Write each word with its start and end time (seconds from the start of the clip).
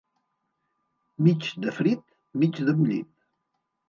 Mig 1.25 1.49
de 1.65 1.69
frit, 1.79 2.01
mig 2.41 2.57
de 2.71 2.75
bullit. 2.81 3.07